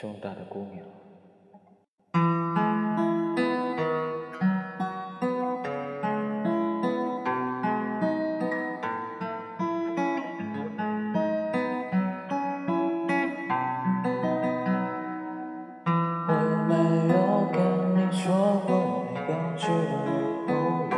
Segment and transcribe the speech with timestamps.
[0.00, 0.86] 胸大的姑娘。
[16.28, 16.72] 我有没
[17.08, 17.16] 有
[17.52, 17.58] 跟
[17.96, 18.22] 你说
[18.68, 19.74] 过我没标志的
[20.06, 20.48] 女朋
[20.92, 20.96] 友？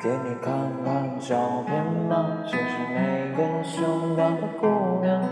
[0.00, 0.48] 给你看
[0.82, 2.42] 看照片吗？
[2.46, 2.64] 就是
[2.94, 2.96] 那
[3.36, 4.64] 个胸大的姑
[5.02, 5.22] 娘。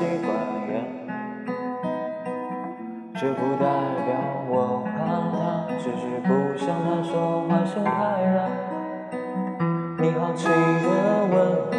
[0.00, 0.32] 一个奇怪
[0.66, 0.72] 人？
[3.14, 3.66] 这不代
[4.06, 4.16] 表
[4.48, 4.96] 我怕
[5.30, 5.36] 他，
[5.78, 7.90] 只是不想她说话声太
[8.34, 8.48] 大。
[9.98, 10.52] 你好奇的
[11.28, 11.34] 问
[11.70, 11.74] 我，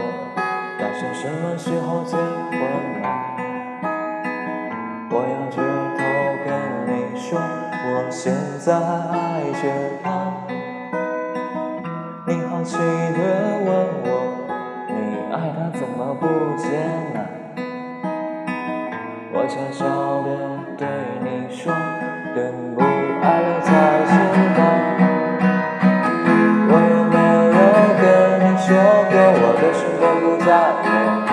[0.77, 2.21] 打算什么时候结婚
[3.01, 3.03] 吗？
[5.09, 5.57] 我仰着
[5.97, 5.99] 头
[6.45, 6.47] 跟
[6.85, 8.21] 你说，我现
[8.59, 9.63] 在还爱着
[10.03, 10.05] 她。
[12.27, 12.77] 你好奇的
[13.65, 13.67] 问
[14.05, 14.07] 我，
[14.89, 14.93] 你
[15.33, 16.69] 爱她怎么不接？
[19.51, 19.83] 悄悄
[20.23, 20.29] 地
[20.77, 20.87] 对
[21.19, 21.73] 你说，
[22.33, 22.39] 等
[22.73, 22.79] 不
[23.21, 23.67] 爱了才
[24.07, 24.11] 知
[24.55, 24.59] 道。
[26.69, 27.59] 我有没有
[27.99, 28.01] 跟
[28.39, 28.71] 你说
[29.11, 30.47] 过，我的心根不在
[30.79, 30.87] 乎
[31.27, 31.29] 他？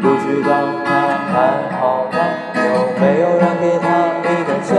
[0.00, 0.48] 不知道
[0.86, 0.88] 他
[1.32, 1.34] 还
[1.80, 2.16] 好吗？
[2.54, 2.62] 有
[3.00, 3.84] 没有人给他
[4.22, 4.70] 一个家？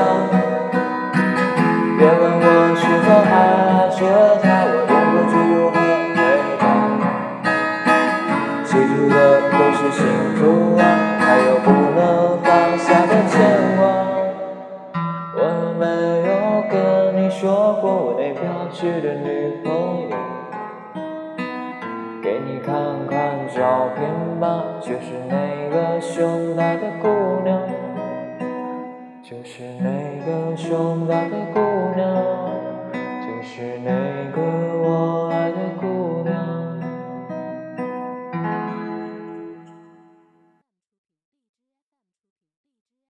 [1.98, 2.48] 别问我
[2.80, 4.00] 是否还爱着
[4.42, 5.76] 他，我也不知如何
[6.16, 6.18] 回
[6.62, 6.64] 答。
[8.64, 9.16] 记住的
[9.52, 10.00] 都是幸
[10.38, 10.40] 福
[10.80, 10.84] 啊，
[15.78, 20.16] 没有跟你说过我那标致的女朋友？
[22.24, 22.74] 给你看
[23.08, 24.10] 看照片
[24.40, 27.08] 吧，就是那个胸大的姑
[27.44, 27.62] 娘，
[29.22, 29.90] 就是那
[30.26, 31.60] 个胸大的姑
[31.96, 32.06] 娘，
[33.22, 33.92] 就是那
[34.32, 34.55] 个。